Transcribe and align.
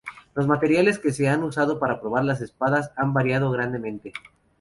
Los 0.33 0.47
materiales 0.47 0.97
que 0.97 1.11
se 1.13 1.29
han 1.29 1.43
usado 1.43 1.77
para 1.77 2.01
probar 2.01 2.25
las 2.25 2.41
espadas 2.41 2.89
han 2.95 3.13
variado 3.13 3.51
grandemente. 3.51 4.13